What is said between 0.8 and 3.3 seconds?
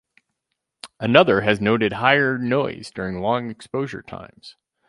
Another has noted higher noise during